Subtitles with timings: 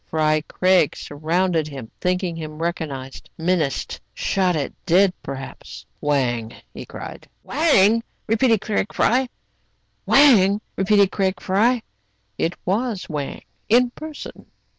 [0.07, 5.85] Fry Craig surrounded him, thinking him recog nized, menaced, shot at, dead perhaps.
[6.01, 9.29] "Wang!" he cried." Wang!" repeated Craig Fry.
[10.09, 14.47] It was Wang in person.